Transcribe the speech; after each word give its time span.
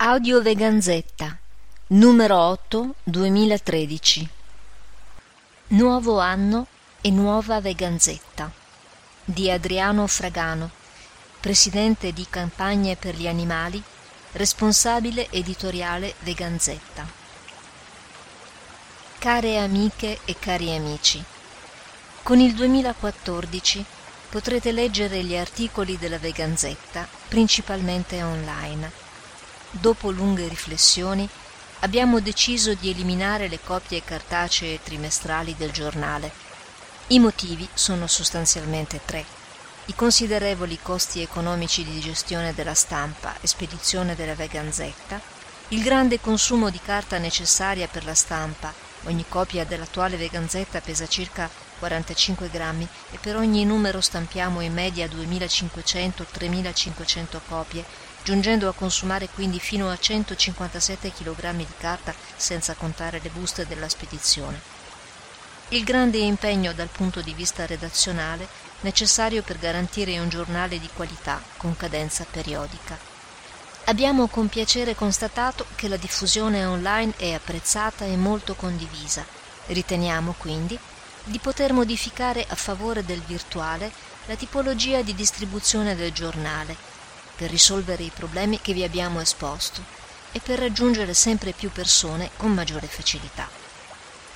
Audio 0.00 0.40
Veganzetta, 0.40 1.36
numero 1.88 2.38
8 2.38 2.94
2013 3.02 4.28
Nuovo 5.70 6.20
anno 6.20 6.68
e 7.00 7.10
nuova 7.10 7.60
Veganzetta 7.60 8.48
di 9.24 9.50
Adriano 9.50 10.06
Fragano, 10.06 10.70
presidente 11.40 12.12
di 12.12 12.24
Campagne 12.30 12.94
per 12.94 13.16
gli 13.16 13.26
Animali, 13.26 13.82
responsabile 14.34 15.32
editoriale 15.32 16.14
Veganzetta. 16.20 17.04
Care 19.18 19.58
amiche 19.58 20.20
e 20.24 20.36
cari 20.38 20.76
amici, 20.76 21.20
con 22.22 22.38
il 22.38 22.54
2014 22.54 23.84
potrete 24.30 24.70
leggere 24.70 25.24
gli 25.24 25.36
articoli 25.36 25.98
della 25.98 26.18
Veganzetta 26.18 27.04
principalmente 27.26 28.22
online 28.22 29.07
dopo 29.70 30.10
lunghe 30.10 30.48
riflessioni, 30.48 31.28
abbiamo 31.80 32.20
deciso 32.20 32.74
di 32.74 32.90
eliminare 32.90 33.48
le 33.48 33.60
copie 33.62 34.02
cartacee 34.02 34.82
trimestrali 34.82 35.54
del 35.56 35.70
giornale. 35.70 36.32
I 37.08 37.18
motivi 37.18 37.68
sono 37.72 38.06
sostanzialmente 38.06 39.00
tre. 39.04 39.24
I 39.86 39.94
considerevoli 39.94 40.78
costi 40.82 41.22
economici 41.22 41.84
di 41.84 41.98
gestione 42.00 42.52
della 42.52 42.74
stampa 42.74 43.34
e 43.40 43.46
spedizione 43.46 44.14
della 44.14 44.34
veganzetta, 44.34 45.18
il 45.68 45.82
grande 45.82 46.20
consumo 46.20 46.70
di 46.70 46.80
carta 46.80 47.18
necessaria 47.18 47.88
per 47.88 48.04
la 48.04 48.14
stampa, 48.14 48.72
ogni 49.04 49.24
copia 49.28 49.64
dell'attuale 49.64 50.16
veganzetta 50.16 50.80
pesa 50.80 51.06
circa 51.06 51.48
45 51.78 52.50
grammi 52.50 52.88
e 53.10 53.18
per 53.18 53.36
ogni 53.36 53.64
numero 53.64 54.00
stampiamo 54.00 54.60
in 54.60 54.72
media 54.72 55.06
2500-3500 55.06 57.40
copie 57.48 57.84
giungendo 58.28 58.68
a 58.68 58.74
consumare 58.74 59.30
quindi 59.30 59.58
fino 59.58 59.88
a 59.88 59.96
157 59.96 61.14
kg 61.14 61.50
di 61.54 61.66
carta 61.78 62.14
senza 62.36 62.74
contare 62.74 63.20
le 63.22 63.30
buste 63.30 63.66
della 63.66 63.88
spedizione. 63.88 64.60
Il 65.70 65.82
grande 65.82 66.18
impegno 66.18 66.74
dal 66.74 66.88
punto 66.88 67.22
di 67.22 67.32
vista 67.32 67.64
redazionale 67.64 68.46
necessario 68.82 69.42
per 69.42 69.58
garantire 69.58 70.18
un 70.18 70.28
giornale 70.28 70.78
di 70.78 70.90
qualità 70.92 71.40
con 71.56 71.74
cadenza 71.74 72.26
periodica. 72.30 72.98
Abbiamo 73.84 74.26
con 74.26 74.50
piacere 74.50 74.94
constatato 74.94 75.64
che 75.74 75.88
la 75.88 75.96
diffusione 75.96 76.66
online 76.66 77.14
è 77.16 77.32
apprezzata 77.32 78.04
e 78.04 78.18
molto 78.18 78.54
condivisa. 78.54 79.24
Riteniamo 79.68 80.34
quindi 80.36 80.78
di 81.24 81.38
poter 81.38 81.72
modificare 81.72 82.44
a 82.46 82.54
favore 82.56 83.06
del 83.06 83.22
virtuale 83.22 83.90
la 84.26 84.34
tipologia 84.34 85.00
di 85.00 85.14
distribuzione 85.14 85.96
del 85.96 86.12
giornale 86.12 86.97
per 87.38 87.50
risolvere 87.50 88.02
i 88.02 88.10
problemi 88.12 88.60
che 88.60 88.72
vi 88.72 88.82
abbiamo 88.82 89.20
esposto 89.20 89.80
e 90.32 90.40
per 90.40 90.58
raggiungere 90.58 91.14
sempre 91.14 91.52
più 91.52 91.70
persone 91.70 92.30
con 92.36 92.52
maggiore 92.52 92.88
facilità. 92.88 93.48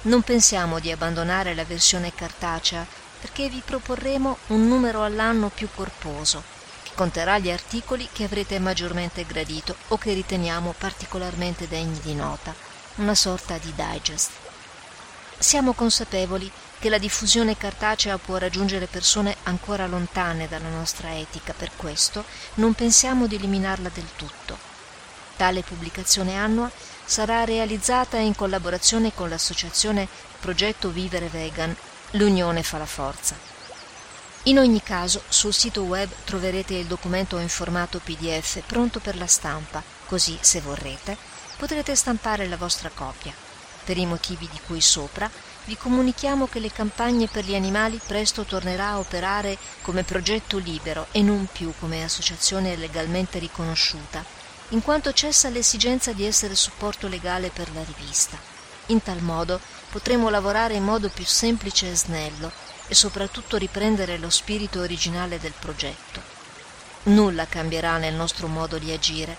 Non 0.03 0.22
pensiamo 0.22 0.78
di 0.78 0.92
abbandonare 0.92 1.53
la 1.56 1.64
versione 1.64 2.14
cartacea 2.14 2.86
perché 3.20 3.48
vi 3.48 3.61
proporremo 3.64 4.39
un 4.48 4.69
numero 4.69 5.03
all'anno 5.03 5.48
più 5.48 5.69
corposo, 5.75 6.45
che 6.84 6.92
conterrà 6.95 7.39
gli 7.39 7.50
articoli 7.50 8.08
che 8.12 8.23
avrete 8.23 8.61
maggiormente 8.61 9.27
gradito 9.27 9.75
o 9.89 9.98
che 9.98 10.12
riteniamo 10.12 10.73
particolarmente 10.78 11.67
degni 11.67 11.98
di 12.03 12.14
nota, 12.14 12.55
una 12.97 13.17
sorta 13.17 13.58
di 13.58 13.73
digest. 13.75 14.30
Siamo 15.42 15.72
consapevoli 15.72 16.48
che 16.78 16.88
la 16.88 16.98
diffusione 16.98 17.56
cartacea 17.56 18.16
può 18.16 18.36
raggiungere 18.36 18.86
persone 18.86 19.36
ancora 19.42 19.88
lontane 19.88 20.46
dalla 20.46 20.68
nostra 20.68 21.18
etica, 21.18 21.52
per 21.52 21.72
questo 21.74 22.24
non 22.54 22.74
pensiamo 22.74 23.26
di 23.26 23.34
eliminarla 23.34 23.90
del 23.92 24.06
tutto. 24.14 24.56
Tale 25.36 25.62
pubblicazione 25.62 26.36
annua 26.36 26.70
sarà 27.04 27.42
realizzata 27.42 28.18
in 28.18 28.36
collaborazione 28.36 29.12
con 29.12 29.28
l'associazione 29.28 30.06
Progetto 30.38 30.90
Vivere 30.90 31.26
Vegan, 31.26 31.77
l'Unione 32.12 32.62
fa 32.62 32.78
la 32.78 32.86
forza. 32.86 33.36
In 34.44 34.61
ogni 34.61 34.80
caso, 34.80 35.24
sul 35.27 35.52
sito 35.52 35.83
web 35.83 36.08
troverete 36.22 36.74
il 36.74 36.86
documento 36.86 37.36
in 37.38 37.48
formato 37.48 37.98
PDF 37.98 38.62
pronto 38.64 39.00
per 39.00 39.17
la 39.17 39.27
stampa, 39.27 39.83
così, 40.06 40.38
se 40.40 40.61
vorrete, 40.61 41.17
potrete 41.56 41.96
stampare 41.96 42.46
la 42.46 42.56
vostra 42.56 42.90
copia. 42.94 43.50
Per 43.84 43.96
i 43.96 44.06
motivi 44.06 44.48
di 44.50 44.60
cui 44.66 44.80
sopra, 44.80 45.30
vi 45.64 45.76
comunichiamo 45.76 46.46
che 46.46 46.58
le 46.58 46.72
campagne 46.72 47.28
per 47.28 47.44
gli 47.44 47.54
animali 47.54 48.00
presto 48.04 48.44
tornerà 48.44 48.88
a 48.88 48.98
operare 48.98 49.56
come 49.82 50.02
progetto 50.02 50.58
libero 50.58 51.06
e 51.12 51.22
non 51.22 51.48
più 51.52 51.72
come 51.78 52.02
associazione 52.02 52.76
legalmente 52.76 53.38
riconosciuta, 53.38 54.24
in 54.70 54.82
quanto 54.82 55.12
cessa 55.12 55.48
l'esigenza 55.48 56.12
di 56.12 56.24
essere 56.24 56.54
supporto 56.54 57.06
legale 57.06 57.50
per 57.50 57.72
la 57.74 57.82
rivista. 57.84 58.36
In 58.86 59.02
tal 59.02 59.20
modo 59.22 59.60
potremo 59.90 60.30
lavorare 60.30 60.74
in 60.74 60.84
modo 60.84 61.08
più 61.08 61.24
semplice 61.24 61.90
e 61.90 61.96
snello 61.96 62.50
e 62.88 62.94
soprattutto 62.94 63.56
riprendere 63.56 64.18
lo 64.18 64.30
spirito 64.30 64.80
originale 64.80 65.38
del 65.38 65.54
progetto. 65.58 66.20
Nulla 67.04 67.46
cambierà 67.46 67.98
nel 67.98 68.14
nostro 68.14 68.46
modo 68.48 68.78
di 68.78 68.92
agire. 68.92 69.36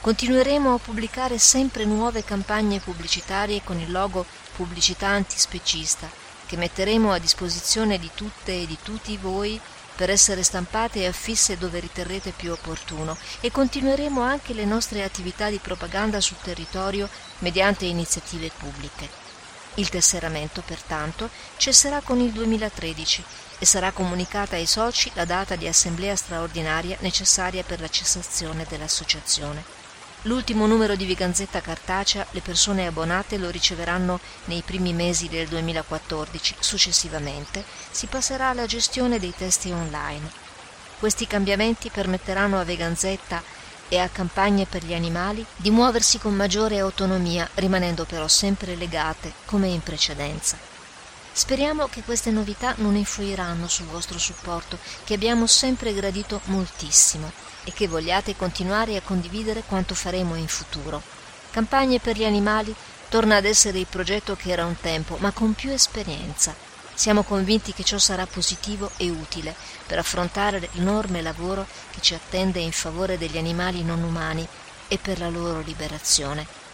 Continueremo 0.00 0.74
a 0.74 0.78
pubblicare 0.78 1.36
sempre 1.38 1.84
nuove 1.84 2.22
campagne 2.22 2.78
pubblicitarie 2.78 3.62
con 3.64 3.80
il 3.80 3.90
logo 3.90 4.24
pubblicità 4.54 5.08
antispecista 5.08 6.08
che 6.46 6.56
metteremo 6.56 7.10
a 7.10 7.18
disposizione 7.18 7.98
di 7.98 8.10
tutte 8.14 8.62
e 8.62 8.66
di 8.66 8.78
tutti 8.80 9.16
voi 9.16 9.60
per 9.96 10.10
essere 10.10 10.42
stampate 10.42 11.00
e 11.00 11.06
affisse 11.06 11.58
dove 11.58 11.80
riterrete 11.80 12.30
più 12.30 12.52
opportuno 12.52 13.16
e 13.40 13.50
continueremo 13.50 14.20
anche 14.20 14.54
le 14.54 14.64
nostre 14.64 15.02
attività 15.02 15.50
di 15.50 15.58
propaganda 15.58 16.20
sul 16.20 16.36
territorio 16.40 17.08
mediante 17.38 17.86
iniziative 17.86 18.50
pubbliche. 18.56 19.08
Il 19.74 19.88
tesseramento, 19.88 20.62
pertanto, 20.64 21.30
cesserà 21.56 22.00
con 22.00 22.20
il 22.20 22.30
2013 22.30 23.24
e 23.58 23.66
sarà 23.66 23.90
comunicata 23.90 24.56
ai 24.56 24.66
soci 24.66 25.10
la 25.14 25.24
data 25.24 25.56
di 25.56 25.66
assemblea 25.66 26.14
straordinaria 26.14 26.96
necessaria 27.00 27.64
per 27.64 27.80
la 27.80 27.88
cessazione 27.88 28.64
dell'associazione. 28.68 29.85
L'ultimo 30.26 30.66
numero 30.66 30.96
di 30.96 31.04
Viganzetta 31.04 31.60
cartacea 31.60 32.26
le 32.32 32.40
persone 32.40 32.84
abbonate 32.84 33.38
lo 33.38 33.48
riceveranno 33.48 34.18
nei 34.46 34.62
primi 34.62 34.92
mesi 34.92 35.28
del 35.28 35.46
2014, 35.46 36.56
successivamente 36.58 37.64
si 37.92 38.08
passerà 38.08 38.48
alla 38.48 38.66
gestione 38.66 39.20
dei 39.20 39.32
testi 39.32 39.70
online. 39.70 40.28
Questi 40.98 41.28
cambiamenti 41.28 41.90
permetteranno 41.90 42.58
a 42.58 42.64
Veganzetta 42.64 43.40
e 43.88 43.98
a 43.98 44.08
campagne 44.08 44.66
per 44.66 44.84
gli 44.84 44.94
animali 44.94 45.46
di 45.54 45.70
muoversi 45.70 46.18
con 46.18 46.34
maggiore 46.34 46.80
autonomia, 46.80 47.48
rimanendo 47.54 48.04
però 48.04 48.26
sempre 48.26 48.74
legate 48.74 49.32
come 49.44 49.68
in 49.68 49.80
precedenza. 49.80 50.75
Speriamo 51.36 51.86
che 51.88 52.00
queste 52.02 52.30
novità 52.30 52.72
non 52.78 52.96
influiranno 52.96 53.68
sul 53.68 53.84
vostro 53.84 54.18
supporto, 54.18 54.78
che 55.04 55.12
abbiamo 55.12 55.46
sempre 55.46 55.92
gradito 55.92 56.40
moltissimo 56.44 57.30
e 57.62 57.74
che 57.74 57.86
vogliate 57.86 58.34
continuare 58.36 58.96
a 58.96 59.02
condividere 59.02 59.62
quanto 59.66 59.94
faremo 59.94 60.34
in 60.36 60.48
futuro. 60.48 61.02
Campagne 61.50 62.00
per 62.00 62.16
gli 62.16 62.24
animali 62.24 62.74
torna 63.10 63.36
ad 63.36 63.44
essere 63.44 63.78
il 63.78 63.86
progetto 63.86 64.34
che 64.34 64.50
era 64.50 64.64
un 64.64 64.80
tempo, 64.80 65.18
ma 65.20 65.30
con 65.30 65.52
più 65.52 65.70
esperienza. 65.70 66.54
Siamo 66.94 67.22
convinti 67.22 67.74
che 67.74 67.84
ciò 67.84 67.98
sarà 67.98 68.26
positivo 68.26 68.90
e 68.96 69.10
utile 69.10 69.54
per 69.86 69.98
affrontare 69.98 70.70
l'enorme 70.72 71.20
lavoro 71.20 71.66
che 71.90 72.00
ci 72.00 72.14
attende 72.14 72.60
in 72.60 72.72
favore 72.72 73.18
degli 73.18 73.36
animali 73.36 73.84
non 73.84 74.02
umani 74.02 74.48
e 74.88 74.96
per 74.96 75.18
la 75.18 75.28
loro 75.28 75.60
liberazione. 75.60 76.65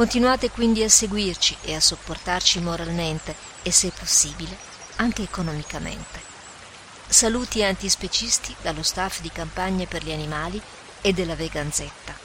Continuate 0.00 0.48
quindi 0.48 0.82
a 0.82 0.88
seguirci 0.88 1.58
e 1.60 1.74
a 1.74 1.80
sopportarci 1.80 2.58
moralmente 2.60 3.36
e, 3.60 3.70
se 3.70 3.92
possibile, 3.94 4.56
anche 4.96 5.24
economicamente. 5.24 6.18
Saluti 7.06 7.62
antispecisti 7.62 8.56
dallo 8.62 8.82
staff 8.82 9.20
di 9.20 9.30
Campagne 9.30 9.86
per 9.86 10.02
gli 10.02 10.10
Animali 10.10 10.58
e 11.02 11.12
della 11.12 11.36
Veganzetta. 11.36 12.19